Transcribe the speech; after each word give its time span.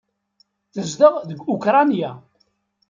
Tezdeɣ 0.73 1.13
deg 1.29 1.39
Ukṛanya. 1.53 2.11